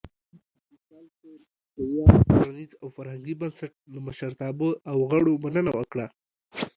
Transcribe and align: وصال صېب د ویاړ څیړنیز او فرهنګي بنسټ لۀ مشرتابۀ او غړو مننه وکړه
وصال 0.75 1.05
صېب 1.17 1.41
د 1.75 1.77
ویاړ 1.91 2.13
څیړنیز 2.29 2.71
او 2.81 2.87
فرهنګي 2.95 3.33
بنسټ 3.39 3.71
لۀ 3.93 3.99
مشرتابۀ 4.07 4.69
او 4.89 4.97
غړو 5.09 5.33
مننه 5.43 5.71
وکړه 5.75 6.05